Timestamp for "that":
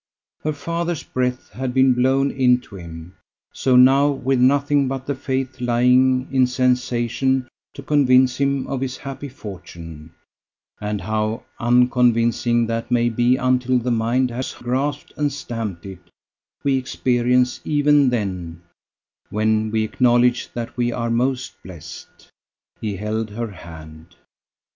12.65-12.89, 20.53-20.75